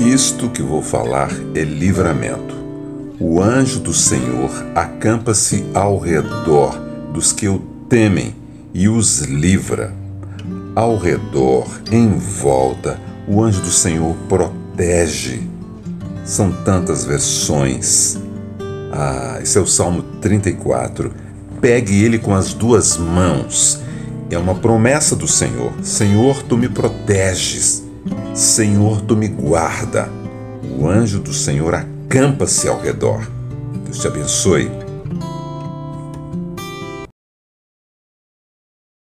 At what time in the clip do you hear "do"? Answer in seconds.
3.80-3.92, 13.60-13.70, 25.16-25.26, 31.18-31.32